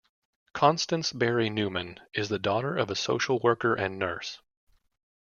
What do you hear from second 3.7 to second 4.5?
and nurse.